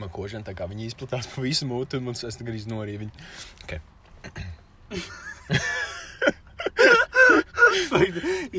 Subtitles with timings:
[0.00, 3.12] Man kožana tā kā viņi izplatās pa visu mūtu, un man es tagad iznorīju viņu.
[3.64, 3.80] Okay.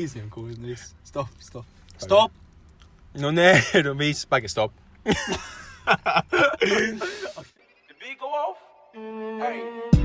[0.02, 0.94] Īsiem kūriem, viss.
[1.08, 1.66] Stop, stop.
[1.98, 2.30] Stop!
[3.18, 3.50] Nu, nē,
[3.86, 4.72] nu viss, pagaidi, stop.
[7.88, 8.58] The beat go off.
[8.94, 10.01] Hey,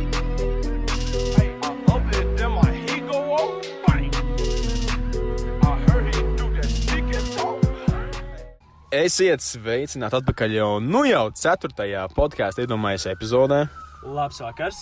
[8.87, 13.65] Esiet sveicināti atpakaļ jau, nu jau ceturtajā podkāstu iedomājas epizodē.
[14.07, 14.77] Labs vakars!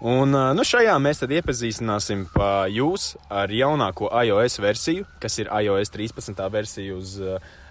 [0.00, 5.92] Un nu, šajā mēs tad iepazīstināsim pa jūs ar jaunāko iOS versiju, kas ir iOS
[5.92, 6.40] 13.
[6.48, 7.18] versija uz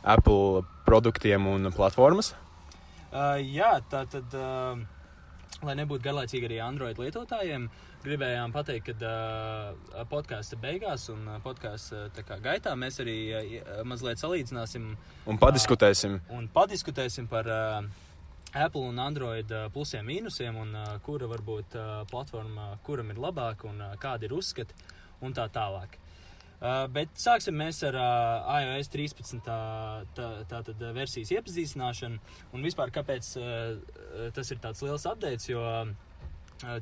[0.05, 2.35] Apple produktiem un platformas.
[3.09, 4.77] Uh, jā, tā tad, uh,
[5.66, 7.68] lai nebūtu garlaicīgi arī Android lietotājiem,
[8.04, 14.22] gribējām pateikt, ka uh, podkāstu beigās un uh, podkāstu uh, gaitā mēs arī uh, mazliet
[14.22, 14.94] salīdzināsim
[15.30, 16.20] Un padiskutēsim.
[16.35, 17.82] un padiskutēsim par uh,
[18.54, 23.68] Apple un Android uh, plusiem, mīnusiem un uh, kura varbūt uh, platforma, kuram ir labāka
[23.70, 24.73] un uh, kādi ir uzskati
[25.21, 25.99] un tā tālāk.
[26.60, 29.38] Uh, bet sāksim mēs ar uh, iOS 13.
[29.46, 29.60] Tā,
[30.12, 32.20] tā, tātad, uh, versijas iepazīstināšanu
[32.51, 33.77] un vispār kāpēc uh,
[34.35, 35.93] tas ir tāds liels updates, jo uh,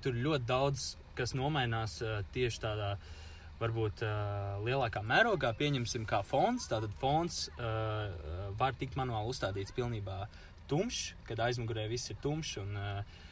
[0.02, 0.88] tur ļoti daudz,
[1.19, 2.89] kas nomainās uh, tieši tādā
[3.61, 6.66] varbūt uh, lielākā mērogā, pieņemsim, kā fons.
[6.73, 8.09] Tātad fons uh,
[8.58, 10.23] var tikt manuāli uzstādīts pilnībā
[10.73, 12.58] tumšs, kad aizmugurē viss ir tumšs.
[12.66, 13.23] Un, uh,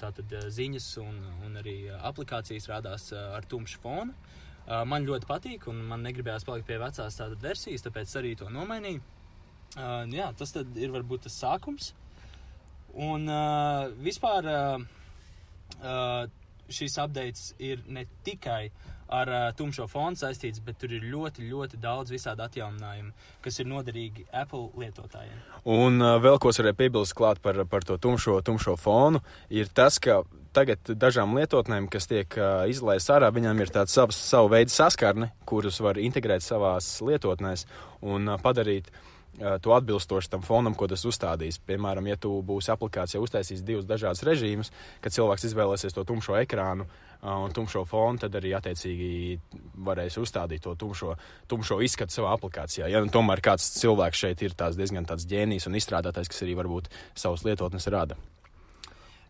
[0.00, 4.16] tātad ziņas un, un arī aplikācijas rādās ar tumšu fonu.
[4.16, 8.50] Uh, man ļoti patīk, un man negribējās palikt pie vecās tātad versijas, tāpēc arī to
[8.52, 9.00] nomainīju.
[9.76, 11.92] Uh, jā, tas ir varbūt tas sākums.
[12.98, 14.84] Un uh, vispār uh,
[15.78, 16.22] uh,
[16.72, 18.70] šis updates ir ne tikai
[19.08, 23.12] ar uh, tumšo fonu saistīts, bet tur ir ļoti, ļoti daudz visādi atjauninājumu,
[23.44, 25.38] kas ir noderīgi Apple lietotājiem.
[25.68, 29.70] Un uh, vēl ko es varēju piebilst klāt par, par to tumšo, tumšo fonu, ir
[29.74, 30.22] tas, ka
[30.56, 35.32] tagad dažām lietotnēm, kas tiek uh, izlaistas ārā, viņām ir tāds savs, savu veidu saskarne,
[35.48, 37.68] kurus var integrēt savās lietotnēs
[38.04, 39.06] un uh, padarīt uh,
[39.38, 41.60] to atbilstoši tam fonam, ko tas uzstādīs.
[41.68, 44.72] Piemēram, ja tu būsi aplikācijā uztaisījis divus dažādus režīmus,
[45.04, 49.38] kad cilvēks izvēlēsies to tumšo ekrānu uh, un tumšo fonu, tad arī attiecīgi
[49.86, 51.16] varēs uzstādīt to tumšo,
[51.50, 52.88] tumšo izskatu savā aplikācijā.
[52.90, 56.54] Ja nu, tomēr kāds cilvēks šeit ir tāds diezgan tāds ģēnijs un izstrādātājs, kas arī
[56.58, 58.18] varbūt savus lietotnes rada.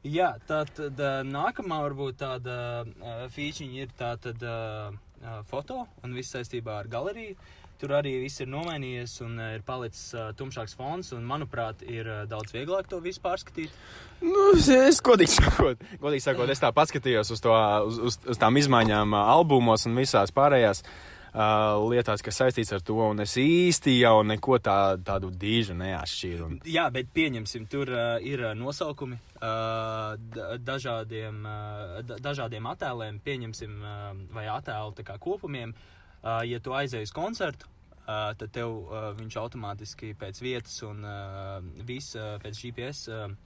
[0.07, 5.87] Jā, tā tad uh, nākamā varbūt tāda uh, feature ir tā tad uh, uh, foto
[6.05, 7.35] un viss saistībā ar galeriju.
[7.79, 12.09] Tur arī viss ir nomainījies un uh, ir palicis uh, tumšāks fons, un manuprāt, ir
[12.11, 13.75] uh, daudz vieglāk to visu pārskatīt.
[14.19, 17.53] Nu, es godīgi sakot, godīgi sakot, es tā paskatījos uz, to,
[17.87, 22.97] uz, uz, uz tām izmaiņām albumos un visās pārējās uh, lietās, kas saistīts ar to,
[23.13, 26.49] un es īsti jau neko tā, tādu dīžu neatšķīru.
[26.49, 26.57] Un...
[26.67, 30.19] Jā, bet pieņemsim, tur uh, ir nosaukumi uh,
[30.67, 35.77] dažādiem, uh, dažādiem attēliem, pieņemsim, uh, vai attēlu kopumiem.
[35.79, 37.69] Uh, ja tu aizej uz koncertu,
[38.05, 43.05] uh, tad tev uh, viņš automātiski pēc vietas un uh, viss uh, pēc GPS.
[43.13, 43.37] Uh,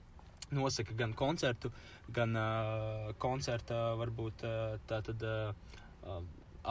[0.53, 1.71] Nosaka gan koncertu,
[2.13, 5.55] gan uh, koncerta, varbūt uh, tātad uh,
[6.05, 6.19] uh,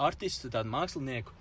[0.06, 1.34] artistu, tādu mākslinieku.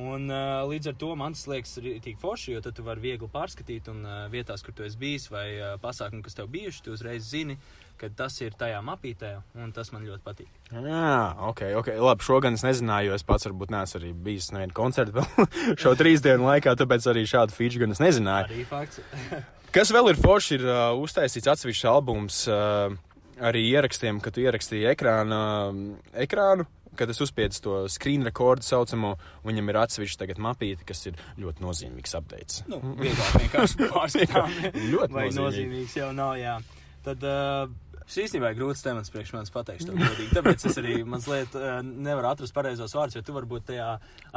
[0.00, 3.90] Un, uh, līdz ar to man tas liekas rītīgi forši, jo tu vari viegli pārskatīt,
[3.92, 7.26] un uh, vietās, kur tu esi bijis, vai uh, pasākumi, kas tev bijuši, tu uzreiz
[7.28, 7.58] zini,
[8.00, 10.48] ka tas ir tajā mapītē, un tas man ļoti patīk.
[10.72, 11.12] Jā,
[11.50, 11.92] ok, ok.
[12.00, 15.50] Labi, šo gan es nezināju, jo es pats varbūt neesmu arī bijis nevienā koncertā vēl
[15.82, 18.48] šo trīs dienu laikā, tāpēc arī šādu feature gan es nezināju.
[18.48, 19.02] Arī fakts.
[19.74, 22.96] Kas vēl ir forši, ir uh, uztaisīts atsevišķs albums uh,
[23.40, 25.40] arī ierakstiem, kad tu ierakstīji ekrāna,
[26.24, 26.66] ekrānu.
[27.00, 29.14] Kad es uzspiedu to screen rekordu saucamo,
[29.48, 32.62] viņam ir atsevišķi tagad mapīti, kas ir ļoti nozīmīgs updates.
[32.68, 34.58] nu, vienkārši pārskatām.
[34.76, 35.40] Ļoti Vai nozīmīgi.
[35.40, 36.58] nozīmīgs jau nav, jā.
[37.00, 37.70] Tad uh,
[38.04, 40.26] šis īstenībā ir grūts temats priekš manis pateikt, to godīgi.
[40.36, 43.86] Tāpēc es arī mazliet uh, nevaru atrast pareizos vārdus, jo tu varbūt tajā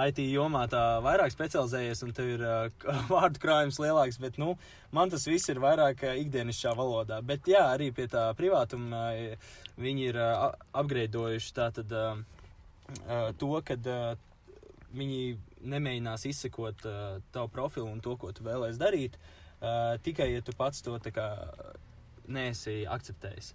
[0.06, 4.53] IT jomā tā vairāk specializējies un tev ir uh, vārdu krājums lielāks, bet, nu,
[4.96, 7.19] man tas viss ir vairāk uh, ikdienišķā valodā.
[7.28, 9.09] Bet, jā, arī pie tā privātuma
[9.84, 10.22] viņi ir
[10.79, 11.91] apgreidojuši tātad
[13.40, 14.14] to, kad uh,
[14.94, 15.22] viņi
[15.74, 19.18] nemēģinās izsekot uh, tavu profilu un to, ko tu vēlēsies darīt,
[20.03, 20.97] tikai ja tu pats to
[22.28, 23.53] neesi akceptējis.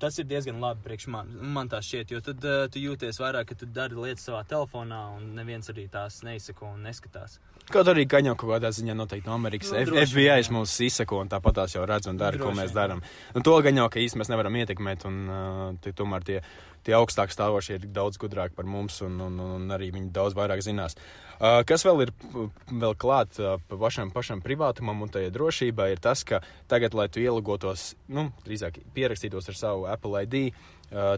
[0.00, 3.50] Tas ir diezgan labi priekš man, man tā šķiet, jo tad uh, tu jūties vairāk,
[3.50, 7.38] ka tu dari lietas savā telefonā, un neviens arī tās neizsako un neskatās.
[7.68, 9.74] Kaut arī kaņo kaut kādā ziņā noteikti no Amerikas.
[9.74, 10.52] Nu, droši FBI jā.
[10.56, 13.04] mums izsako un tāpat tās jau redz un dara, ko Droši mēs vien, darām.
[13.34, 16.38] Nu, to gan jau, ka īsti mēs nevaram ietekmēt, un uh, tie, tomēr tie,
[16.86, 20.64] tie augstāk stāvošie ir daudz gudrāki par mums, un, un, un arī viņi daudz vairāk
[20.64, 20.96] zinās.
[20.96, 26.02] Uh, kas vēl ir p- vēl klāt pa pašam, pašam privātumam un tajai drošībai, ir
[26.02, 30.52] tas, ka tagad, lai tu ielagotos, nu, drīzāk pierakstītos ar savu Apple ID,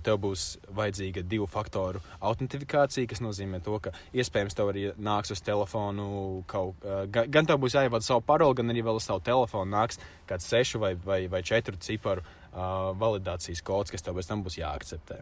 [0.03, 0.45] tev būs
[0.75, 6.83] vajadzīga divu faktoru autentifikācija, kas nozīmē to, ka iespējams tev arī nāks uz telefonu kaut,
[7.15, 10.49] gan, gan tev būs jāievada savu paroli, gan arī vēl uz savu telefonu nāks kāds
[10.51, 15.21] sešu vai, vai, vai četru ciparu uh, validācijas kods, kas tev pēc tam būs jāakceptē.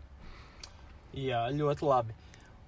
[1.18, 2.16] Jā, ļoti labi.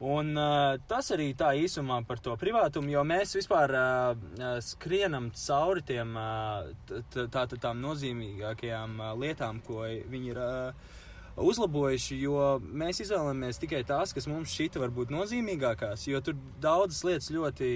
[0.01, 5.85] Un uh, tas arī tā īsumā par to privātumu, jo mēs vispār uh, skrienam cauri
[5.85, 6.71] tiem uh,
[7.13, 10.97] tā, tā, tām nozīmīgākajām uh, lietām, ko viņi ir uh,
[11.37, 17.29] uzlabojuši, jo mēs izvēlamies tikai tās, kas mums šķita varbūt nozīmīgākās, jo tur daudzas lietas
[17.37, 17.71] ļoti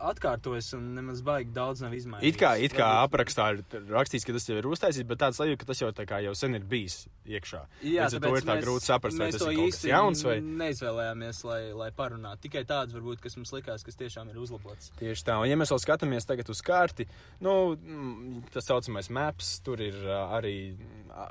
[0.00, 2.24] atkārtojas un nemaz baigi daudz nav izmainīts.
[2.32, 5.36] It kā, it kā Varbūt- aprakstā ir rakstīts, ka tas jau ir uztaisīts, bet tāds
[5.40, 7.60] sajūta, ka tas jau, tā kā jau sen ir bijis iekšā.
[7.84, 10.24] Jā, Līdz ar to ir tā mēs- grūti saprast, vai tas ir kaut kas jauns
[10.24, 12.40] vai- Neizvēlējāmies, lai, lai parunātu.
[12.48, 14.90] Tikai tāds, varbūt, kas mums likās, kas tiešām ir uzlabots.
[14.98, 17.06] Tieši tā, un ja mēs vēl skatāmies tagad uz karti,
[17.40, 20.76] nu, mm, tas saucamais maps, tur ir arī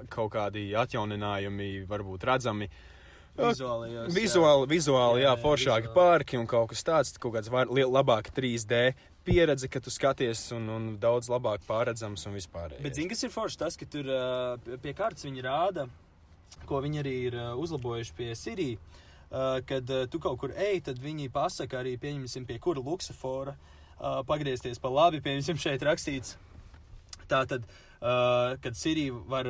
[0.09, 2.69] kaut kādi atjauninājumi, varbūt redzami.
[2.69, 2.98] Vizuālajos,
[3.93, 4.03] jā.
[4.15, 5.95] Vizuāli, vizuāli, jā, Jā, foršāki vizuāli.
[5.95, 8.93] parki un kaut kas tāds, kaut kāds var- liel- labāka 3D
[9.25, 12.73] pieredze, ka tu skaties un, un daudz labāk pārredzams un vispār.
[12.81, 13.57] Bet zini, kas ir forši?
[13.57, 14.03] Tas, ka tur
[14.81, 15.87] pie kārtas viņi rāda,
[16.65, 18.77] ko viņi arī ir uzlabojuši pie Sirija.
[19.29, 23.53] Uh, kad tu kaut kur ej, tad viņi pasaka arī, pieņemsim, pie kura luksafora
[24.25, 26.33] pagriezties pa labi, pieņemsim, šeit rakstīts.
[27.29, 27.67] Tā tad,
[28.01, 29.45] kad Sirija var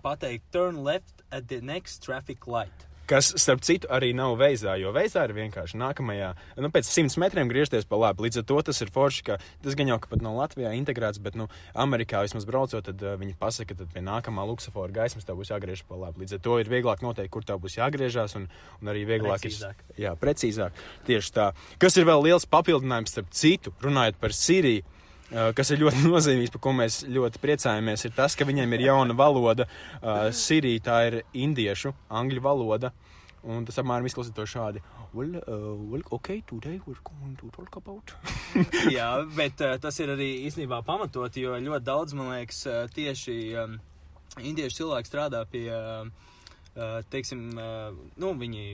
[0.00, 2.86] pateikt, turn left at the next traffic light.
[3.08, 6.26] Kas, starp citu, arī nav veizā, jo veizā ir vienkārši nākamajā,
[6.60, 8.26] nu, pēc simts metriem griezties pa labi.
[8.26, 11.22] Līdz ar to tas ir forši, ka tas gan jau ka pat nav Latvijā integrēts,
[11.24, 15.40] bet, nu, Amerikā vismaz braucot, tad uh, viņi pasaka, ka pie nākamā luksafora gaismas tev
[15.40, 16.26] būs jāgriež pa labi.
[16.26, 18.44] Līdz ar to ir vieglāk noteikt, kur tev būs jāgriežās, un,
[18.82, 19.82] un arī vieglāk Precīzāk.
[19.88, 20.04] ir.
[20.04, 20.84] Jā, precīzāk.
[21.08, 21.48] Tieši tā.
[21.80, 24.84] Kas ir vēl liels papildinājums starp citu, runājot par Sīriju.
[25.28, 29.16] Kas ir ļoti nozīmīgs, par ko mēs ļoti priecājamies, ir tas, ka viņiem ir jauna
[29.16, 29.68] valoda.
[30.32, 32.92] Sirija tā ir indiešu, angļu valoda.
[33.48, 34.82] Un tas apmēram izklausās šādi.
[35.14, 38.12] Well, uh, well, okay, today we're going to talk about.
[38.92, 43.78] Jā, bet uh, tas ir arī īstenībā pamatot, jo ļoti daudz, man liekas, tieši um,
[44.36, 46.34] indiešu cilvēki strādā pie, uh,
[47.10, 48.64] teiksim, uh, nu, viņi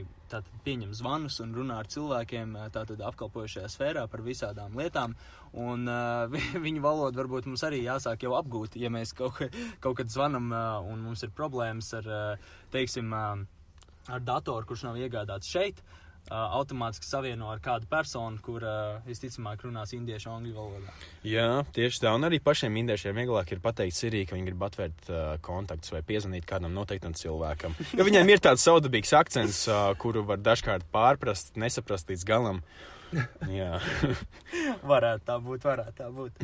[0.65, 5.15] pieņem zvanus un runā ar cilvēkiem uh, tātad apkalpojušajā sfērā par visādām lietām.
[5.55, 5.87] Un
[6.33, 9.51] vi- viņu valodu varbūt mums arī jāsāk jau apgūt, ja mēs kaut, ka-
[9.85, 12.09] kaut kad zvanam un mums ir problēmas ar,
[12.75, 15.79] teiksim, ar datoru, kurš nav iegādāts šeit.
[15.85, 16.01] Uh,
[16.33, 20.95] automātiski savieno ar kādu personu, kur uh, visticamāk runās indiešu un angļu valodā.
[21.29, 22.15] Jā, tieši tā.
[22.17, 26.01] Un arī pašiem indiešiem vieglāk ir pateikt Sirija, ka viņi grib atvērt uh, kontaktus vai
[26.07, 27.77] piezvanīt kādam noteiktam cilvēkam.
[27.93, 32.65] Jo viņiem ir tāds saudabīgs akcents, uh, kuru var dažkārt pārprast, nesaprast līdz galam.
[33.47, 33.77] Jā,
[34.91, 36.41] Varētu tā būt, varētu tā būt.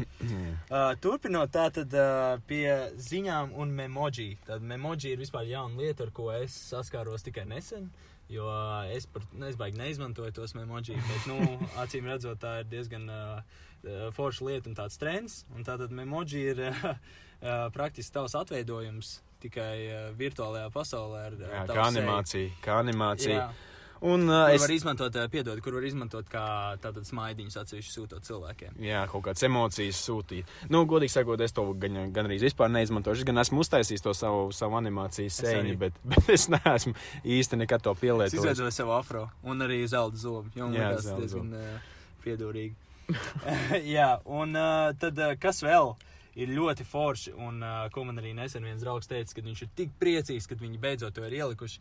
[0.70, 2.68] uh, turpinot tā tad uh, pie
[3.00, 4.36] ziņām un memoji.
[4.46, 7.88] Tad memoji ir vispār jauna lieta, ar ko es saskāros tikai nesen.
[8.30, 11.38] Jo uh, es, par, nu, es baigi neizmantoju tos memoji, bet, nu,
[11.82, 13.40] acīm redzot, tā ir diezgan uh,
[13.82, 15.40] uh, forša lieta un tāds trends.
[15.56, 21.24] Un tātad memoji ir uh, uh, praktiski tavs atveidojums tikai uh, virtuālajā pasaulē.
[21.30, 22.54] Ar, jā ar tavu kā animācija.
[22.64, 23.40] Kā animācija.
[23.40, 23.69] Jā.
[24.00, 24.62] Un uh, Kur es.
[24.62, 26.42] var izmantot, uh, piedod, kur var izmantot kā
[26.80, 28.78] tātad smaidiņus atsevišķi sūtot cilvēkiem.
[28.80, 30.48] Jā, kaut kādas emocijas sūtīt.
[30.72, 33.20] Nu, godīgi sakot, es to gan, gan arī vispār neizmantošu.
[33.20, 36.94] Es gan esmu uztaisījis to savu, savu animācijas sēņu, bet, bet es neesmu
[37.28, 38.38] īsti nekad to Es pielietojis.
[38.40, 40.48] izveidoju sev afro un arī zelta zobu.
[40.56, 41.90] Jā, liekas, zelta diezgan uh,
[42.24, 42.74] piedūrīgi.
[43.96, 45.92] Jā, un uh, tad uh, kas vēl?
[46.40, 49.70] Ir ļoti forši, un uh, ko man arī nesen viens draugs teica, ka viņš ir
[49.76, 51.80] tik priecīgs, ka viņi beidzot to ir ielikuši.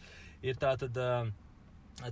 [0.49, 1.29] Ir tā tad uh,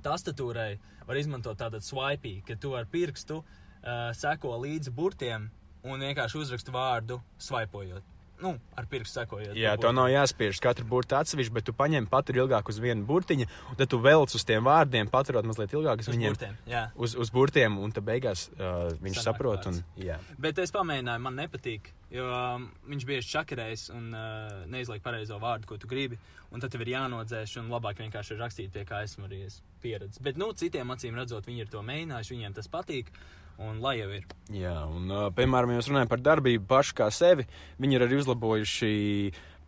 [0.03, 0.77] tastatūrai
[1.07, 5.49] var izmantot tādu swipe, ka tu ar pirkstu uh, seko līdzi burtiem
[5.87, 8.16] un vienkārši uzrakstu vārdu swipojot.
[8.41, 9.55] Nu, ar pirkstu sekojot.
[9.57, 13.47] Jā, to nav jāspiež katru burtu atsevišķi, bet tu paņem patru ilgāk uz vienu burtiņu,
[13.71, 16.35] un tad tu velc uz tiem vārdiem, paturot mazliet ilgāk uz Uz viņiem.
[16.35, 16.83] burtiem, jā.
[16.95, 19.65] Uz, uz burtiem, un tad beigās uh, viņš Sanāk saprot.
[19.71, 20.03] Un, vārds.
[20.05, 20.19] jā.
[20.37, 21.89] Bet es pamēģināju, man nepatīk.
[22.13, 26.15] Jo um, viņš bieži čakarēs un uh, neizliek pareizo vārdu, ko tu gribi.
[26.53, 30.21] Un tad tev ir jānodzēš, un labāk vienkārši rakstīt, pie kā esmu arī es pieredzējis.
[30.23, 33.11] Bet, nu, citiem acīm redzot, viņi ir to mēģinājuši, viņiem tas patīk.
[33.57, 34.25] Un lai jau ir.
[34.53, 37.47] Jā, un, piemēram, ja mēs runājam par darbību pašu kā sevi,
[37.81, 38.91] viņi ir arī uzlabojuši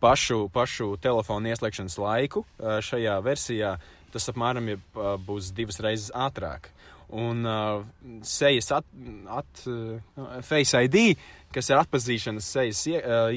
[0.02, 3.74] pašu, pašu telefonu ieslēgšanas laiku šajā versijā.
[4.14, 4.78] Tas apmēram ir,
[5.26, 6.70] būs divas reizes ātrāk.
[7.10, 7.82] Un uh,
[8.22, 8.86] sejas at,
[9.34, 11.16] at, uh, Face ID,
[11.50, 13.34] kas ir atpazīšanas sejas uh,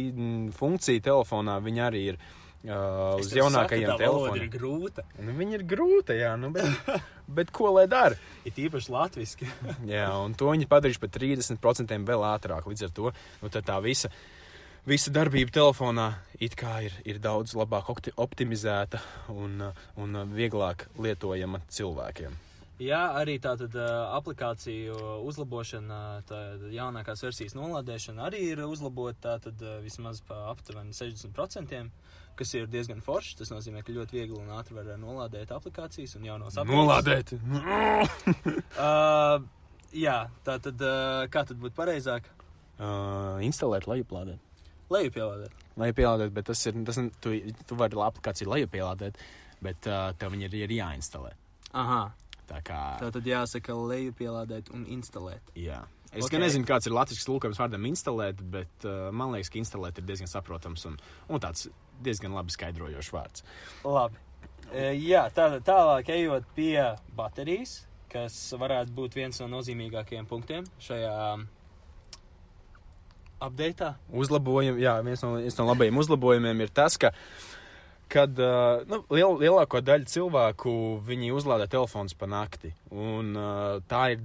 [0.53, 4.51] funkcija telefonā, viņa arī ir uh, uz jaunākajiem ir telefoniem.
[4.51, 5.03] grūta.
[5.19, 6.93] Nu, viņa ir grūta, jā, nu, bet,
[7.39, 8.15] bet ko lai dara?
[8.47, 9.49] Ir īpaši latviski.
[9.95, 12.69] Jā, un to viņi padarījuši par 30% vēl ātrāk.
[12.69, 13.11] Līdz ar to
[13.43, 14.11] nu, tā visa,
[14.87, 16.07] visa darbība telefonā
[16.39, 19.03] ir, ir daudz labāk opti- optimizēta
[19.35, 22.39] un, uh, un uh, vieglāk lietojama cilvēkiem.
[22.81, 24.95] Jā, arī tātad uh, aplikāciju
[25.29, 26.39] uzlabošana, tā
[26.73, 31.91] jaunākās versijas nolādēšana arī ir uzlabota tātad uh, vismaz pa aptuveni 60%,
[32.39, 33.35] kas ir diezgan forši.
[33.41, 37.43] Tas nozīmē, ka ļoti viegli un ātri var uh, nolādēt aplikācijas un jaunos aplikācijas.
[37.43, 38.63] Nolādēt!
[38.73, 39.43] Uh,
[39.93, 42.25] jā, tātad uh, kā tad būtu pareizāk?
[42.81, 44.41] Uh, instalēt, lejuplādēt.
[44.93, 45.53] Lejupielādēt.
[45.79, 47.35] Lejupielādēt, bet tas ir, tas, tu,
[47.69, 49.21] tu vari aplikāciju lejupielādēt,
[49.63, 51.31] bet uh, tev viņa ir, ir jāinstalē.
[51.77, 52.01] Aha,
[52.49, 55.53] Tā kā, tā tad jāsaka lejupielādēt un instalēt.
[55.55, 55.83] jā.
[56.13, 56.29] Es Ok.
[56.29, 56.41] okay.
[56.43, 60.29] nezinu, kāds ir latviešu tulkojums vārdam instalēt, bet uh, man liekas, ka instalēt ir diezgan
[60.29, 61.67] saprotams un, un tāds
[62.05, 63.45] diezgan labi skaidrojošs vārds.
[63.85, 64.21] Labi.
[64.73, 66.77] E, jā, tātad tālāk ejot pie
[67.17, 71.15] baterijas, kas varētu būt viens no nozīmīgākajiem punktiem šajā
[73.43, 73.95] updatā.
[74.13, 77.13] Uzlabojumi, jā, viens no, viens no labajiem uzlabojumiem ir tas, ka
[78.13, 80.73] kad uh, nu, liel, lielāko daļu cilvēku
[81.07, 82.69] viņi uzlādē telefons pa nakti.
[82.93, 84.21] Un, uh, tā ir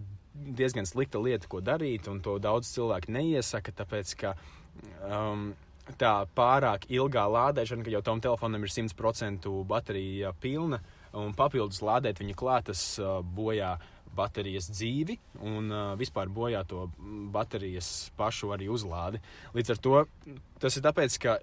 [0.58, 4.34] diezgan slikta lieta, ko darīt, un to daudz cilvēku neiesaka, tāpēc ka
[5.04, 5.50] um,
[6.00, 10.80] tā pārāk ilgā lādēšana, ka jau tam telefonam ir 100% baterija pilna,
[11.16, 13.76] un papildus lādēt viņa klātas uh, bojā
[14.18, 16.88] baterijas dzīvi un uh, vispār bojā to
[17.32, 19.20] baterijas pašu arī uzlādi.
[19.54, 20.02] Līdz ar to
[20.62, 21.38] tas ir tāpēc, ka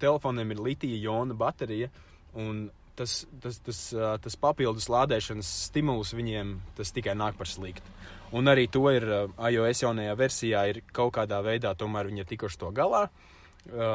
[0.00, 1.90] telefonam ir litija jona baterija,
[2.38, 2.66] un
[2.98, 7.94] tas, tas, tas, ā, tas papildus lādēšanas stimuls viņiem tas tikai nāk par sliktu.
[8.34, 9.20] Un arī to ir ā,
[9.52, 13.06] iOS jaunajā versijā, ir kaut kādā veidā tomēr viņi ir tikuši to galā.
[13.70, 13.90] Ā,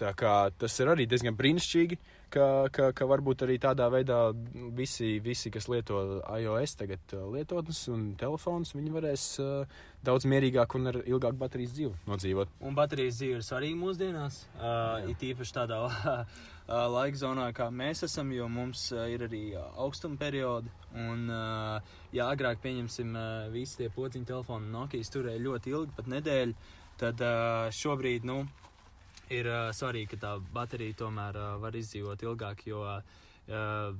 [0.00, 1.96] Tā kā tas ir arī diezgan brīnišķīgi,
[2.32, 4.20] ka, ka, ka varbūt arī tādā veidā
[4.76, 10.76] visi, visi kas lieto iOS tagad ā, lietotnes un telefons, viņi varēs uh, daudz mierīgāk
[10.78, 12.54] un ar ilgāku baterijas dzīvi nodzīvot.
[12.64, 14.38] Un baterijas dzīve ir svarīga mūsdienās.
[14.56, 16.24] Uh, it īpaši tādā uh,
[16.94, 20.72] laika zonā, kā mēs esam, jo mums uh, ir arī uh, augstuma periodi.
[20.96, 26.08] Un, uh, ja agrāk, pieņemsim, uh, visi tie pociņu telefoni Nokijas turēja ļoti ilgi, pat
[26.16, 26.56] nedēļu,
[27.04, 28.46] tad uh, šobrīd, nu,
[29.30, 33.98] ir uh, svarīgi, ka tā baterija tomēr uh, var izdzīvot ilgāk, jo uh,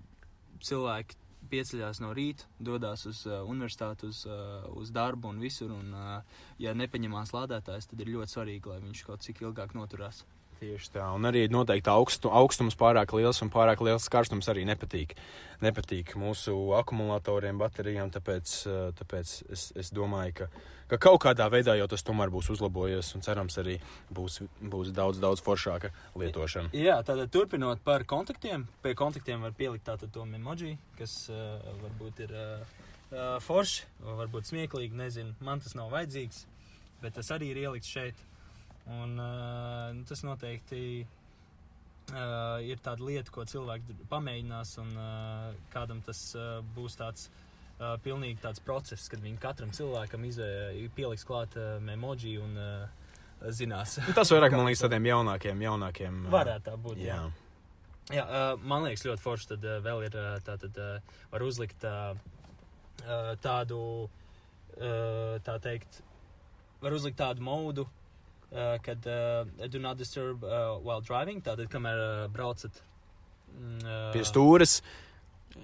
[0.61, 1.19] cilvēki
[1.51, 5.73] pieceļās no rīta, dodas uz uh, universitāti, uz, uh, uz darbu un visur.
[5.73, 10.25] Un, uh, ja nepaņemās lādētājs, tad ir ļoti svarīgi, lai viņš kaut cik ilgāk noturās.
[10.61, 15.15] Tieši tā, un arī noteikti augstu, augstums pārāk liels un pārāk liels karstums arī nepatīk.
[15.65, 20.51] Nepatīk mūsu akumulatoriem, baterijām, tāpēc, eh, tāpēc es, es domāju, ka,
[20.93, 23.79] ka kaut kādā veidā jau tas tomēr būs uzlabojies un cerams arī
[24.13, 26.75] būs, būs daudz, daudz foršāka lietošana.
[26.77, 28.69] Jā, tātad turpinot par kontaktiem.
[28.85, 32.81] Pie kontaktiem var pielikt tātad to emoji, kas uh, varbūt ir uh,
[33.15, 36.45] uh, forši, varbūt smieklīgi, nezinu, man tas nav vajadzīgs,
[37.01, 38.27] bet tas arī ir ielikts šeit.
[38.91, 46.23] Un uh, tas noteikti uh, ir tāda lieta, ko cilvēki pamēģinās, un uh, kādam tas
[46.35, 50.49] uh, būs tāds uh, pilnīgi tāds process, kad viņi katram cilvēkam izē,
[50.97, 54.01] pieliks klāt uh, emoji un uh, zinās.
[54.03, 56.19] Un Tas vairāk, man liekas, tādiem jaunākiem, jaunākiem.
[56.27, 56.99] eh, Varētu tā būt.
[57.05, 57.21] Jā.
[58.11, 59.53] Jā, uh, man liekas, ļoti forši.
[59.55, 62.19] Tad uh, vēl ir uh, tā, tad uh, var uzlikt uh,
[63.07, 63.81] uh, tādu,
[64.11, 66.03] uh, tā teikt,
[66.83, 68.00] var uzlikt tādu modu, uh,
[68.51, 71.39] kad uh, do not disturb uh, while driving.
[71.45, 72.83] Tātad, kamēr braucat
[73.55, 74.81] mm, Pie stūres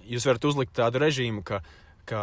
[0.06, 1.60] jūs varat uzlikt tādu režīmu, ka,
[2.08, 2.22] ka,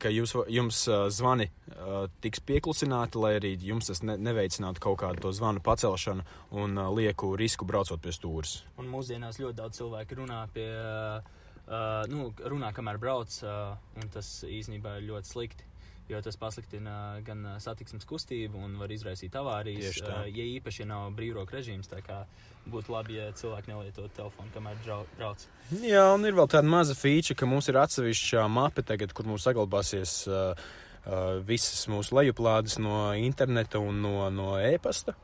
[0.00, 0.82] ka jūs, jums
[1.14, 6.26] zvani uh, tiks pieklusināti, lai arī jums tas ne, neveicinātu kaut kādu to zvanu pacelšanu
[6.62, 8.60] un uh, lieku risku braucot pie stūres.
[8.80, 14.40] Un mūsdienās ļoti daudz cilvēku runā pie, uh, nu, runā, kamēr brauc, uh, un tas
[14.48, 15.69] īstenībā ir ļoti slikti.
[16.10, 20.00] Jo tas pasliktina gan uh, satiksmes kustību un var izraisīt avārijas.
[20.02, 22.24] Uh, ja īpaši nav brīvroka režīms, tā kā
[22.70, 24.80] būtu labi, ja cilvēki nelietotu telefonu, kamēr
[25.16, 25.46] brauc.
[25.78, 29.46] Jā, un ir vēl tāda maza feature, ka mums ir atsevišķa mape tagad, kur mums
[29.46, 30.58] saglabāsies uh,
[31.06, 35.14] uh, visas mūsu lejuplādes no interneta un no, no e-pasta.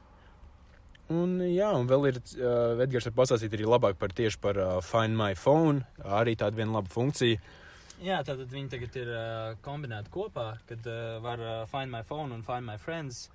[1.13, 4.73] Un, jā, un vēl ir, uh, Edgars var pastāstīt arī labāk par tieši par uh,
[4.83, 7.39] Find My Phone, arī tāda viena laba funkcija.
[8.05, 12.35] Jā, tātad viņi tagad ir uh, kombinēti kopā, kad uh, var uh, find my phone
[12.35, 13.31] un find my friends.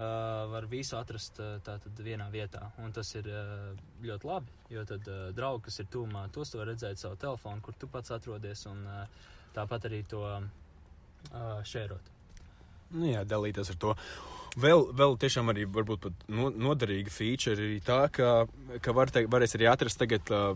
[0.00, 2.70] Uh, var visu atrast uh, tātad vienā vietā.
[2.80, 6.60] Un tas ir uh, ļoti labi, jo tad uh, draugi, kas ir tūmā, tos tu
[6.60, 10.40] var redzēt savu telefonu, kur tu pats atrodies, un uh, tāpat arī to uh,
[11.68, 12.10] šērot.
[12.94, 13.94] Nu, jā, dalīties ar to.
[14.60, 18.46] Vēl, vēl tiešām arī varbūt pat no, noderīga feature ir tā, ka,
[18.82, 20.54] ka var te, varēs arī atrast tagad uh,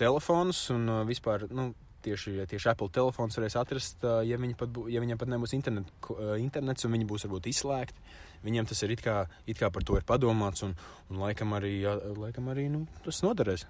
[0.00, 1.72] telefonus un uh, vispār nu,
[2.04, 5.92] tieši, tieši Apple telefons varēs atrast, ja, viņi pat bū, ja viņiem pat nebūs internet,
[6.40, 8.10] internets un viņi būs varbūt izslēgti.
[8.44, 9.16] Viņiem tas ir it kā,
[9.46, 10.72] it kā par to ir padomāts, un,
[11.10, 11.74] un laikam arī,
[12.16, 13.66] laikam arī nu, tas noderēs.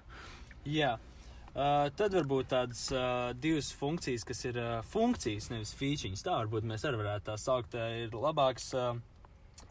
[0.69, 0.99] Jā.
[1.51, 6.23] Uh, tad varbūt tādas uh, divas funkcijas, kas ir uh, funkcijas, nevis features.
[6.23, 7.75] Tā varbūt mēs arī varētu tā saukt.
[7.75, 8.95] Uh, ir labāks, uh,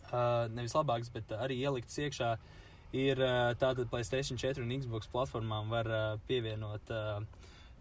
[0.10, 2.34] uh, nevis labāks, bet arī ielikts iekšā.
[3.00, 5.88] Ir uh, tātad Playstation 4 un Xbox platformām var
[6.28, 7.24] pievienot uh,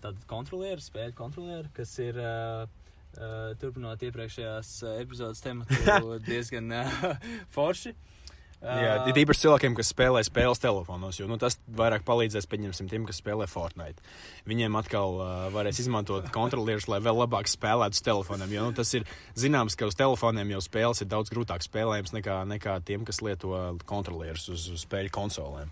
[0.02, 2.20] tādu kontrolieru, spēļu kontrolieru, kas ir.
[2.22, 2.84] Uh,
[3.18, 5.74] Uh, turpinot iepriekšējās uh, epizodes tematu,
[6.28, 7.06] diezgan uh,
[7.50, 7.94] forši.
[7.96, 8.18] Uh,
[8.58, 13.04] Jā, ir īpaši cilvēkiem, kas spēlē spēles telefonos, jo nu, tas vairāk palīdzēs, pieņemsim, tiem,
[13.06, 14.02] kas spēlē Fortnite.
[14.50, 18.56] Viņiem atkal uh, varēs izmantot kontrolierus, lai vēl labāk spēlētu uz telefoniem.
[18.56, 19.06] Jo nu, tas ir
[19.38, 23.54] zināms, ka uz telefoniem jau spēles ir daudz grūtāk spēlējams nekā, nekā tiem, kas lieto
[23.86, 25.70] kontrolierus uz, uz spēļu konsolēm.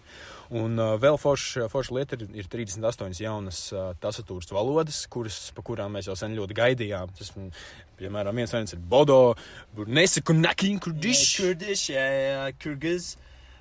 [0.55, 5.65] Un uh, vēl forša forš lieta ir, ir 38 jaunas uh, tastatūras valodas, kuras, pa
[5.67, 7.15] kurām mēs jau sen ļoti gaidījām.
[7.19, 7.49] Tas, mm,
[7.99, 9.35] piemēram, viens variants ir Bodo,
[9.87, 11.41] Nesaku Nakin Kurdish.
[11.41, 13.17] Kurdiš, jā, jā, Kurgiz.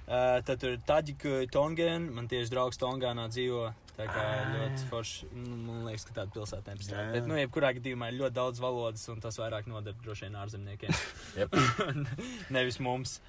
[0.05, 2.05] Uh, tad tur ir Taģika Tongan.
[2.13, 3.71] Man tieši draugs Tongānā dzīvo.
[3.95, 5.29] Tā kā ļoti forši.
[5.33, 6.75] Nu, Man liekas, ka tāda pilsēta.
[6.83, 7.05] Jā.
[7.15, 10.97] Bet, nu, jebkurā gadījumā ir ļoti daudz valodas, un tas vairāk noder droši vien ārzemniekiem.
[12.55, 13.21] Nevis mums.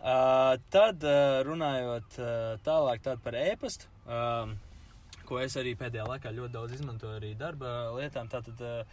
[0.00, 2.30] Uh, tad uh, runājot uh,
[2.66, 4.56] tālāk tad par ēpastu, um,
[5.24, 8.28] ko es arī pēdējā laikā ļoti daudz izmantoju arī darba lietām.
[8.28, 8.84] Tātad uh,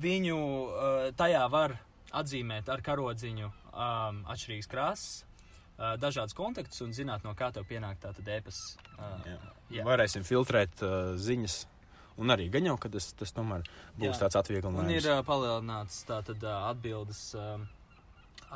[0.00, 1.76] viņu uh, tajā var
[2.14, 5.12] atzīmēt ar karodziņu um, atšķirīgas krāsas,
[5.76, 8.78] uh, dažādas kontaktus un zināt, no kā tev pienāk tātad ēpasts.
[8.96, 9.38] Uh, Jā.
[9.74, 9.84] Jā.
[9.88, 11.64] Varēsim filtrēt uh, ziņas.
[12.22, 13.64] Un arī gan jau, ka tas, tas tomēr
[13.98, 14.18] būs Jā.
[14.22, 14.90] tāds Un atvieglojums.
[14.94, 17.58] ir uh, palielināts tātad uh, atbildes, uh,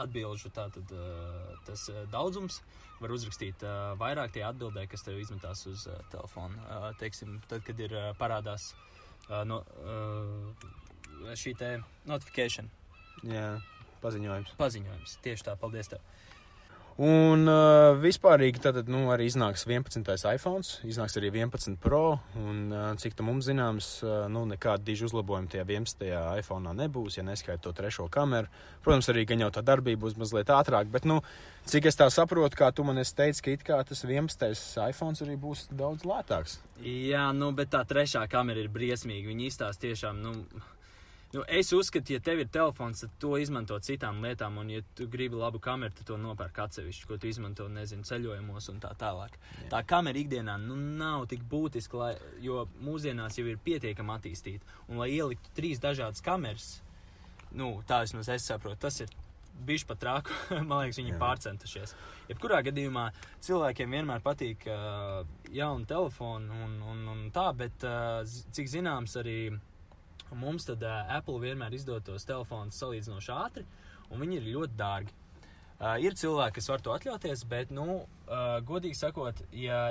[0.04, 2.60] atbilžu tātad uh, tas uh, daudzums.
[2.98, 6.92] Var uzrakstīt uh, vairāk tie atbildē, kas tev izmetās uz telefona.
[6.98, 8.72] Teiksim, tad, kad ir parādās
[9.46, 9.60] no,
[11.38, 11.76] šī te
[12.08, 12.66] notifikācija
[13.26, 13.58] Jā,
[14.02, 14.56] paziņojums.
[14.58, 15.16] paziņojums.
[15.24, 16.02] Tieši tā, paldies tev.
[16.98, 20.02] Un uh, vispārīgi tad nu, arī iznāks 11.
[20.34, 22.16] iPhone, iznāks arī 11 Pro.
[22.34, 26.02] Un, uh, cik tam mums zināms, uh, nu, nekāda diža uzlabojuma tajā 11.
[26.40, 28.50] iPhone nebūs, ja neskaita to trešo kameru.
[28.82, 31.20] Protams, arī gan jau tā darbība būs mazliet ātrāka, bet, nu,
[31.70, 34.50] cik es tā saprotu, kā tu man esi teicis, ka it kā tas 11.
[34.88, 36.58] iPhone arī būs daudz lētāks.
[36.82, 39.30] Jā, nu, bet tā trešā kamera ir briesmīga.
[39.30, 40.34] Viņi izstāsta tiešām, nu,
[41.32, 45.08] nu, es uzskatu, ja tev ir telefons, tad to izmanto citām lietām, un, ja tu
[45.10, 49.36] gribi labu kameru, tad to nopērk atsevišķi, ko tu izmanto, nezinu, ceļojumos un tā tālāk.
[49.60, 49.68] Jā.
[49.76, 52.10] Tā kamera ikdienā nu, nav tik būtiska, lai,
[52.44, 54.76] jo mūsdienās jau ir pietiekami attīstīta.
[54.88, 56.74] Un, lai ieliktu trīs dažādas kameras,
[57.52, 59.12] nu, tā vismaz es saprotu, tas ir
[59.66, 60.34] bijis pat trāku.
[60.68, 61.94] Man liekas, viņi ir pārcentušies.
[62.28, 63.08] Jebkurā gadījumā
[63.44, 65.22] cilvēkiem vienmēr patīk uh,
[65.54, 68.22] jauni telefoni un, un, un tā, bet uh,
[68.54, 69.38] cik zināms, arī
[70.36, 73.64] mums tad uh, Apple vienmēr izdod tos telefonus salīdzinoši ātri,
[74.10, 75.14] un viņi ir ļoti dārgi.
[75.78, 79.84] Uh, ir cilvēki, kas var to atļauties, bet, nu, uh, godīgi sakot, ja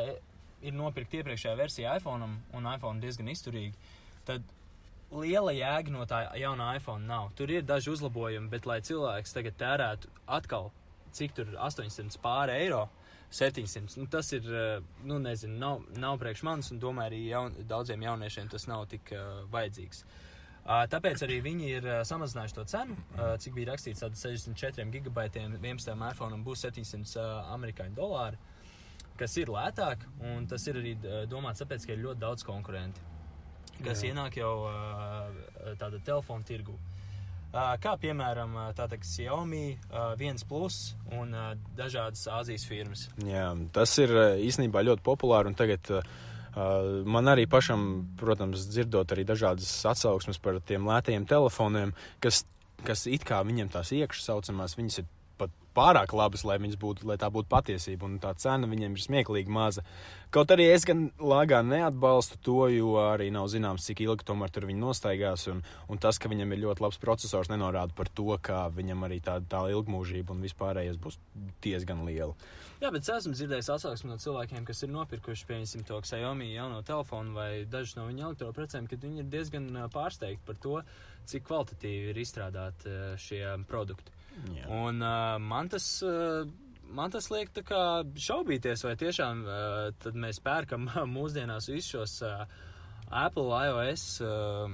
[0.59, 3.77] ir nopirkt iepriekšējā versija iPhone un iPhone diezgan izturīgi,
[4.27, 4.43] tad
[5.13, 7.31] liela jēga no tā jaunā iPhone nav.
[7.39, 10.71] Tur ir daži uzlabojumi, bet lai cilvēks tagad tērētu atkal,
[11.15, 12.87] cik tur ir 800 pāri eiro,
[13.31, 14.45] 700, nu, tas ir,
[15.03, 19.11] nu, nezinu, nav, nav priekš manis, un domāju, arī jaun, daudziem jauniešiem tas nav tik
[19.15, 20.03] uh, vajadzīgs.
[20.03, 20.26] Uh,
[20.67, 22.95] tāpēc arī viņi ir samazinājuši to cenu,
[23.39, 25.93] cik bija rakstīts, tad 64 gigabaitiem 11.
[26.11, 28.39] iPhone būs 700 uh, amerikāņu dolāri,
[29.17, 30.97] kas ir lētāk, un tas ir arī
[31.31, 33.13] domāts tāpēc, ka ir ļoti daudz konkurenti
[33.83, 34.11] kas Jā.
[34.11, 34.53] ienāk jau
[35.79, 36.77] tādā telefona tirgu.
[37.81, 39.77] Kā piemēram tāda Xiaomi,
[40.19, 41.31] viens plus un
[41.77, 43.07] dažādas Āzijas firmas.
[43.25, 44.11] Jā, tas ir
[44.43, 45.49] īstenībā ļoti populāri.
[45.49, 46.17] un Tagad uh,
[47.05, 47.81] man arī pašam,
[48.19, 51.93] protams, dzirdot arī dažādas atsauksmes par tiem lētajiem telefoniem,
[52.23, 52.43] kas,
[52.87, 55.09] kas it kā viņiem tās iekšā saucamās, viņas ir
[55.77, 58.09] pārāk labas, lai, būtu, lai tā būtu patiesība.
[58.09, 59.85] Un tā cena viņiem ir smieklīgi maza.
[60.33, 64.67] Kaut arī es gan lāgā neatbalstu to, jo arī nav zināms, cik ilgi tomēr tur
[64.67, 65.47] viņi nostaigās.
[65.53, 69.21] Un, un tas, ka viņam ir ļoti labs processors, nenorāda par to, ka viņam arī
[69.23, 71.19] tā, tā ilgmūžība un vispārējais būs
[71.63, 72.35] diezgan liela.
[72.77, 76.83] Jā, bet es esmu dzirdējis atsauksmi no cilvēkiem, kas ir nopirkuši, piemēram, to Xiaomi jauno
[76.85, 80.75] telefonu vai dažus no viņa elektroprecēm, kad viņi ir diezgan pārsteigti par to,
[81.25, 84.13] cik kvalitatīvi ir izstrādāti šie produkti.
[84.55, 84.69] Jā.
[84.85, 85.89] Un uh, man tas.
[86.05, 86.47] Uh,
[86.87, 90.85] Man tas liek šaubīties, vai tiešām uh, mēs pērkam
[91.17, 92.45] mūsdienās visus šos uh,
[93.11, 94.71] Apple iOS uh,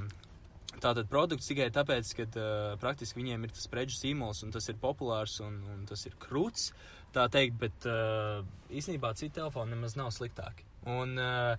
[0.82, 2.48] tātad produktus tikai tāpēc, ka uh,
[2.82, 6.72] praktiski viņiem ir tas preču zīmols un tas ir populārs un, un tas ir krūts,
[7.16, 8.42] tā teikt, bet uh,
[8.74, 10.66] īstenībā citi telefoni nemaz nav sliktāki.
[10.90, 11.54] Un uh,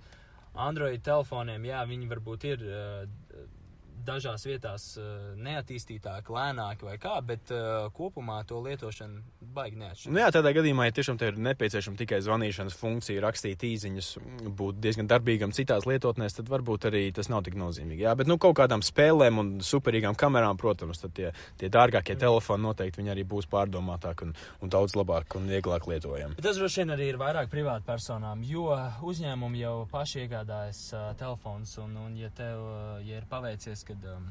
[0.67, 3.05] Android telefoniem, jā, viņi varbūt ir uh,
[4.07, 9.23] dažās vietās uh, neattīstītāki, lēnāki vai kā, bet uh, kopumā to lietošana
[9.55, 10.13] baigi neatšķiras.
[10.15, 14.11] Nu jā, tādā gadījumā, ja tiešām ir nepieciešama tikai zvanīšanas funkcija, rakstīt īsiņas,
[14.59, 18.05] būt diezgan darbīgam citās lietotnēs, tad varbūt arī tas nav tik nozīmīgi.
[18.05, 22.67] Jā, bet nu, kaut kādām spēlēm un superīgām kamerām, protams, tad tie, tie dārgākie telefoni
[22.67, 26.39] noteikti arī būs pārdomātāki un, un daudz labāk un vieglāk lietojami.
[26.45, 28.69] Tas droši vien arī ir vairāk privātu personām, jo
[29.07, 31.77] uzņēmumi jau paši iegādājas uh, telefons.
[31.85, 34.27] Un, un ja tev uh, ja ir paveicies, kad um,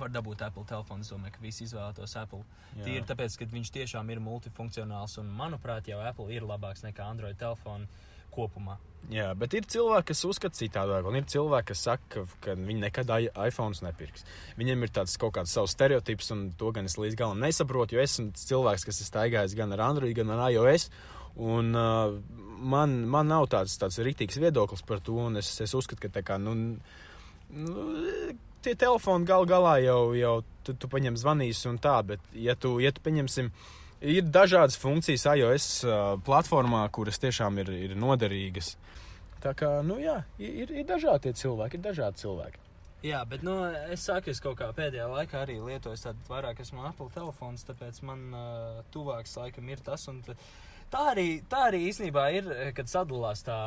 [0.00, 2.44] var dabūt Apple telefonu, es domāju, ka visi izvēlētos Apple.
[2.78, 2.84] Jā.
[2.86, 7.36] Tīri tāpēc, ka viņš tiešām ir multifunkcionāls un, manuprāt, jau Apple ir labāks nekā Android
[7.40, 7.88] telefoni
[8.30, 8.78] kopumā.
[9.10, 13.10] Jā, bet ir cilvēki, kas uzskata citādāk, un ir cilvēki, kas saka, ka, viņi nekad
[13.16, 14.26] i- iPhones nepirks.
[14.60, 18.04] Viņiem ir tāds kaut kāds savs stereotips, un to gan es līdz galam nesaprotu, jo
[18.04, 20.90] esmu cilvēks, kas ir staigājis gan ar Android, gan ar iOS.
[21.40, 22.12] Un, uh,
[22.60, 26.22] man, man nav tāds, tāds rītīgs viedoklis par to, un es, es uzskatu, ka tā
[26.26, 26.54] kā, nu,
[27.50, 27.84] nu,
[28.64, 30.34] tie telefoni gal galā jau, jau
[30.66, 33.50] tu, tu paņem zvanīs un tā, bet ja tu, ja tu paņemsim,
[34.00, 38.74] ir dažādas funkcijas iOS uh, platformā, kuras tiešām ir, ir noderīgas.
[39.40, 42.66] Tā kā, nu jā, ir, ir dažādi cilvēki, ir dažādi cilvēki.
[43.00, 43.54] Jā, bet nu,
[43.88, 48.02] es saku, es kaut kā pēdējā laikā arī lietoju tādu vairāk, esmu Apple telefons, tāpēc
[48.04, 50.04] man uh, tuvāks laikam ir tas.
[50.12, 50.36] Un, t-
[50.92, 53.60] tā arī, tā arī īstenībā ir, eh, kad sadalās tā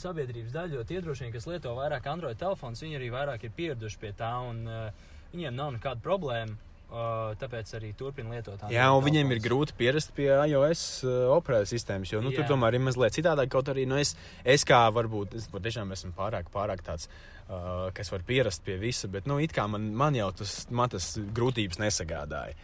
[0.00, 3.54] sabiedrības daļa, jo tie droši vien, kas lieto vairāk Android telefons, viņi arī vairāk ir
[3.56, 4.90] pieraduši pie tā, un uh,
[5.34, 6.58] viņiem nav nekāda problēma.
[6.90, 9.44] Uh, tāpēc arī turpina lietot Android Jā, un viņiem ir telefonus.
[9.44, 12.48] grūti pierast pie iOS uh, operētājas sistēmas, jo nu, tur Jā.
[12.50, 13.46] tomēr ir mazliet citādāk.
[13.52, 17.06] Kaut arī nu, es, es kā varbūt, es patiešām esmu pārāk, pārāk tāds,
[17.46, 20.90] uh, kas var pierast pie visa, bet nu, it kā man, man jau tas, man
[20.90, 22.58] tas grūtības nesagādāja.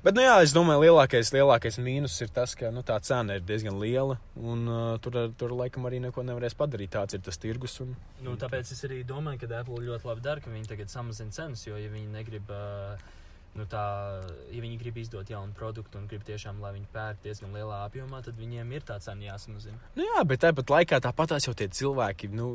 [0.00, 3.42] Bet, nu, jā, es domāju, lielākais, lielākais mīnus ir tas, ka nu, tā cena ir
[3.44, 6.94] diezgan liela, un uh, tur, tur laikam arī neko nevarēs padarīt.
[6.94, 7.74] Tāds ir tas tirgus.
[7.84, 7.92] Un,
[8.24, 11.66] Nu, tāpēc es arī domāju, ka Apple ļoti labi dara, ka viņi tagad samazina cenas,
[11.68, 12.96] jo, ja viņi negrib, ā,
[13.58, 13.82] nu, tā,
[14.52, 18.20] ja viņi grib izdot jaunu produktu un grib tiešām, lai viņi pērk diezgan lielā apjomā,
[18.24, 19.78] tad viņiem ir tā cena jāsamazina.
[19.98, 22.50] Nu jā, bet tāpat laikā tāpatās jau tie cilvēki, nu,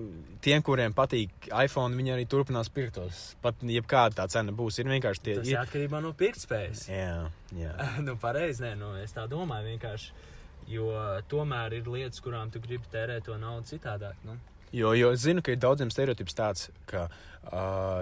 [0.46, 3.26] tiem, kuriem patīk iPhone, viņi arī turpinās pirktos.
[3.44, 5.38] Pat jebkāda tā cena būs, ir vienkārši tie.
[5.42, 6.88] Tas ir atkarībā no pirktspējas.
[6.94, 7.28] Jā,
[7.60, 7.76] jā.
[8.08, 10.32] nu, pareizi, nē, nu, es tā domāju vienkārši.
[10.66, 10.90] Jo
[11.30, 14.18] tomēr ir lietas, kurām tu gribi tērēt to naudu citādāk.
[14.26, 14.40] Nu.
[14.74, 17.35] Jo, jo es zinu, ka ir daudziem stereotips tāds, ka, uh,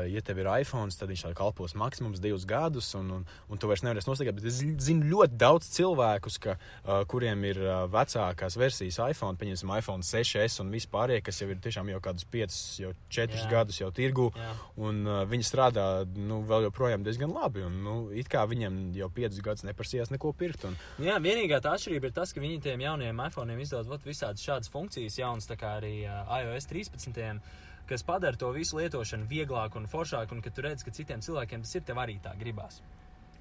[0.09, 3.83] ja tev ir iPhone, tad viņš kalpos maksimums divus gadus, un, un, un tu vairs
[3.83, 4.37] nevarēsi noslēgt.
[4.37, 9.73] Bet es zinu ļoti daudz cilvēkus, ka, uh, kuriem ir uh, vecākās versijas iPhone, pieņemsim,
[9.77, 13.49] iPhone 6S un vispār, kas jau ir tiešām jau kādus 5, jau 4 Jā.
[13.51, 14.29] gadus jau tirgu.
[14.37, 14.53] Jā.
[14.87, 17.65] Un uh, viņi strādā nu, vēl joprojām diezgan labi.
[17.67, 20.67] Un, nu, it kā viņiem jau 5 gadus neprasījās neko pirkt.
[20.69, 24.71] Un, Jā, vienīgā tā atšķirība ir tas, ka viņi tiem jauniem iPhone izdod visādas šādas
[24.73, 27.41] funkcijas, jaunas, tā kā arī uh, iOS 13,
[27.89, 31.65] kas padara to visu lietošanu vieglāku un foršāku, un ka tu redz, ka citiem cilvēkiem
[31.65, 32.81] tas ir tev arī tā gribās.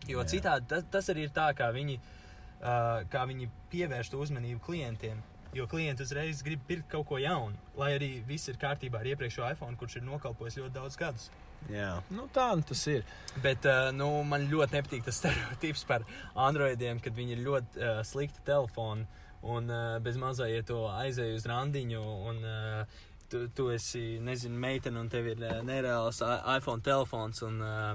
[0.08, 0.28] Jo Jā.
[0.34, 5.22] Citādi tas, tas arī ir tā, kā viņi, uh, kā viņi pievērš to uzmanību klientiem.
[5.52, 9.50] Jo klienti uzreiz grib pirkt kaut ko jaunu, lai arī viss ir kārtībā ar iepriekšējo
[9.52, 11.30] iPhone, kurš ir nokalpojis ļoti daudz gadus.
[11.70, 13.04] jā, nu, tā nu, tas ir.
[13.44, 18.00] Bet uh, nu, man ļoti nepatīk tas stereotips par androidiem, kad viņi ir ļoti uh,
[18.06, 19.06] slikti telefoni.
[19.42, 23.00] Un uh, bez mazā, ja tu aizēji uz randiņu, un uh,
[23.32, 27.94] tu, tu esi, nezinu, meitene, un tev ir uh, nereāls iPhone telefons, un uh,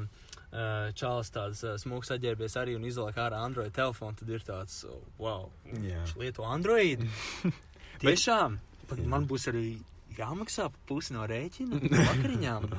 [0.51, 4.81] uh, čalis tāds uh, smūgs aģērbies arī un izvēlēt ārā Android telefonu, tad ir tāds,
[5.21, 6.01] wow, Jā.
[6.01, 7.05] viņš lieto Android.
[8.03, 8.57] Tiešām,
[8.89, 9.77] pat man būs arī
[10.17, 12.69] jāmaksā pusi no rēķina vakariņām.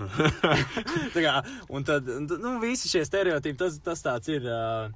[1.14, 1.36] kā,
[1.70, 4.48] un tad, nu, visi šie stereotipi, tas, tas tāds ir.
[4.48, 4.88] ā,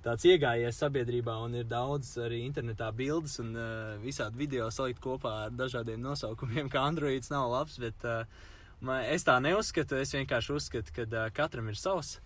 [0.00, 5.34] Tāds iegājies sabiedrībā, un ir daudz arī internetā bildes un uh, visādi video salikt kopā
[5.44, 7.76] ar dažādiem nosaukumiem, ka Androids nav labs.
[7.82, 8.22] Bet uh,
[8.80, 9.98] man, es tā neuzskatu.
[10.00, 12.16] Es vienkārši uzskatu, ka uh, katram ir savs.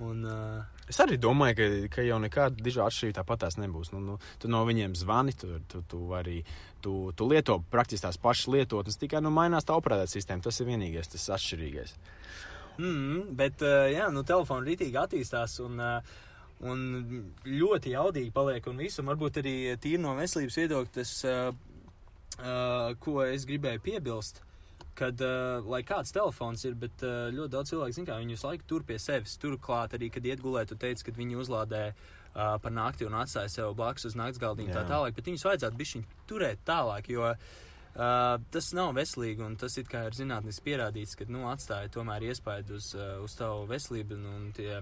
[0.00, 3.92] Un, uh, Es arī domāju, ka, ka jau nekāda diža atšķirība tāpatās nebūs.
[3.92, 6.40] Nu, nu, tu no viņiem zvani, tu, tu, tu, arī,
[6.80, 10.48] tu, tu lieto praktiski tās pašas lietotnes, tikai nu, mainās tā operētāja sistēma.
[10.48, 11.94] Tas ir vienīgais, tas atšķirīgais.
[12.80, 16.20] Mm, bet, uh, jā, nu, telefoni rītīgi attīstās un, uh,
[16.68, 16.86] un
[17.46, 18.66] ļoti jaudīgi paliek.
[18.70, 21.52] Un visu, un varbūt arī tīri no veselības viedokļa, tas, uh,
[22.38, 24.42] uh, ko es gribēju piebilst,
[24.98, 28.68] kad, uh, lai kāds telefons ir, bet uh, ļoti daudz cilvēku zina, viņi visu laiku
[28.68, 29.38] tur pie sevis.
[29.42, 31.86] Turklāt arī, kad iet gulēt, tu teici, ka viņi uzlādē.
[31.92, 35.76] Uh, par nakti un atstāja sev blakus uz naktas galdiņu tā tālāk, bet viņus vajadzētu
[35.76, 37.42] bišķiņ turēt tālāk, jo uh,
[38.54, 42.78] tas nav veselīgi un tas it kā ir zinātniski pierādīts, ka, nu, atstāja tomēr iespaidu
[42.80, 44.80] uz, uh, uz tavu veselību un, un tie.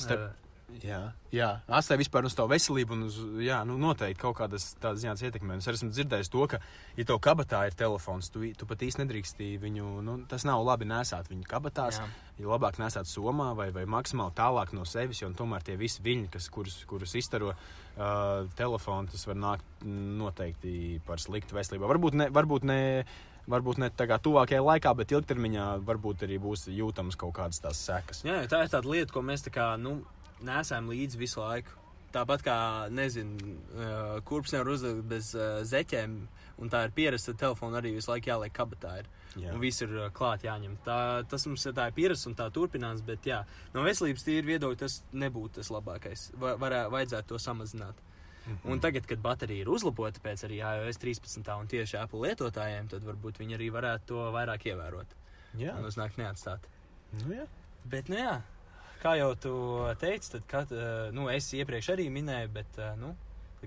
[0.00, 1.00] Starp- uh, Jā,
[1.34, 1.48] jā.
[1.68, 5.58] atstāja vispār uz to veselību un uz, jā, nu, noteikti kaut kādas tādas ziņas ietekmē.
[5.60, 6.60] Es arī esmu dzirdējis to, ka,
[6.96, 10.88] ja tev kabatā ir telefons, tu, tu pat īsti nedrīksti viņu, nu, tas nav labi
[10.88, 12.00] nesāt viņu kabatās.
[12.00, 12.08] Jā.
[12.40, 16.30] Ir labāk nesāt somā vai, vai maksimāli tālāk no sevis, jo tomēr tie visi viļņi,
[16.32, 19.84] kas, kurus, kurus izstaro uh, telefonu, tas var nākt
[20.22, 21.90] noteikti par sliktu veselību.
[21.92, 22.80] Varbūt ne, varbūt ne,
[23.50, 27.84] varbūt ne tā kā tuvākajā laikā, bet ilgtermiņā varbūt arī būs jūtamas kaut kādas tās
[27.86, 28.24] sekas.
[28.26, 30.00] Jā, tā ir tāda lieta, ko mēs tā kā, nu,
[30.46, 31.78] nesam līdzi visu laiku.
[32.12, 32.54] Tāpat kā,
[32.92, 33.54] nezinu,
[34.28, 35.30] kurps nevar uzlikt bez
[35.70, 36.16] zeķēm,
[36.60, 38.98] un tā ir pierasta, telefona arī visu laiku jāliek kabatā.
[39.00, 39.08] Ir.
[39.40, 39.54] Jā.
[39.54, 40.74] Un viss ir klāt jāņem.
[40.84, 43.38] Tā, tas mums ir tā pierasts un tā turpinās, bet jā,
[43.72, 46.26] no veselības tīra viedokļa tas nebūtu tas labākais.
[46.36, 48.04] Va, varē, vajadzētu to samazināt.
[48.42, 48.72] Mhm.
[48.74, 53.04] Un tagad, kad baterija ir uzlabota pēc arī iOS 13 un tieši Apple lietotājiem, tad
[53.06, 55.14] varbūt viņi arī varētu to vairāk ievērot
[55.60, 56.66] Jā, un uznākt neatstāt.
[57.22, 57.46] nu, jā.
[57.84, 58.40] Bet, nu jā,
[59.02, 59.56] kā jau tu
[60.00, 63.14] teici, tad kat, eh, nu, es iepriekš arī minēju, bet eh, nu,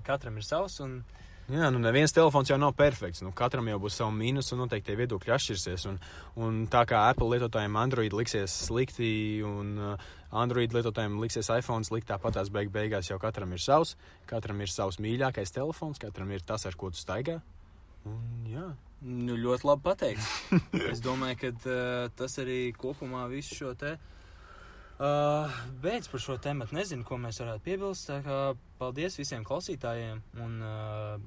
[0.06, 0.80] katram ir savs.
[0.84, 1.00] Un,
[1.46, 3.20] Jā, nu neviens telefons jau nav perfekts.
[3.22, 5.84] Nu, katram jau būs savs mīnus, un noteikti tie viedokļi atšķirsies.
[5.86, 6.00] Un,
[6.42, 9.10] un tā kā Apple lietotājiem Android liksies slikti,
[9.46, 13.94] un uh, Android lietotājiem liksies iPhone slikti, tāpat tās beig beigās jau katram ir savs.
[14.26, 17.38] Katram ir savs mīļākais telefons, katram ir tas, ar ko tu staigā.
[18.10, 18.66] Un, jā,
[19.06, 20.34] nu, ļoti labi pateikts.
[20.96, 23.94] es domāju, ka uh, tas arī kopumā visu šo te.
[23.94, 24.12] Uh,
[25.82, 26.68] beidz par šo tēmu.
[26.72, 28.12] Nezinu, ko mēs varētu piebilst.
[28.80, 30.22] Paldies visiem klausītājiem.
[30.44, 31.18] Un uh,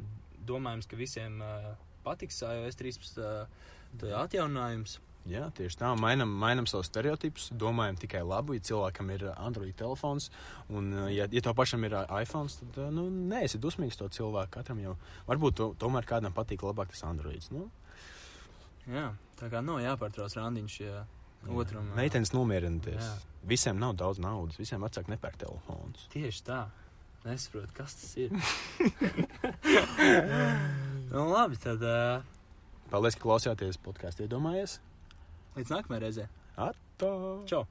[0.49, 1.69] domājams, ka visiem uh,
[2.05, 4.97] patiks iOS 13 uh, atjauninājums.
[5.29, 5.91] jā, tieši tā.
[5.99, 8.55] Mainam, mainam savus stereotipus, domājam tikai labu.
[8.57, 10.31] Ja cilvēkam ir uh, Android telefons,
[10.69, 14.09] un uh, ja, ja to pašam ir uh, iPhone, tad uh, nu, neesi dusmīgs to
[14.09, 14.55] cilvēku.
[14.57, 14.95] Katram jau
[15.29, 17.51] varbūt to, tomēr kādam patīk labāk tas Androids.
[17.53, 17.67] Nu,
[18.89, 21.03] Jā, tā kā nav jāpārtrauc randiņš ja
[21.47, 21.83] otram.
[21.97, 22.99] Meitenes nomierināties.
[22.99, 23.13] Jā.
[23.49, 26.01] Visiem nav daudz naudas, visiem vecāki nepērk telefonus.
[26.13, 26.59] Tieši tā.
[27.23, 28.29] Nesaprotu, kas tas ir.
[31.11, 32.21] nu, labi, tad uh,
[32.89, 34.19] Paldies, ka klausījāties podkāstā.
[34.25, 34.73] Iedomājies!
[35.59, 36.29] līdz nākamajai reizei.
[36.59, 37.11] Atā!
[37.49, 37.63] Čau!